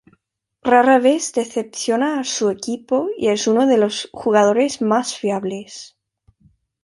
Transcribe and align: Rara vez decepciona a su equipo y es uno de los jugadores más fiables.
Rara 0.67 0.97
vez 1.03 1.31
decepciona 1.31 2.19
a 2.19 2.23
su 2.23 2.49
equipo 2.49 3.09
y 3.19 3.27
es 3.27 3.45
uno 3.45 3.67
de 3.67 3.77
los 3.77 4.09
jugadores 4.11 4.81
más 4.81 5.13
fiables. 5.15 5.95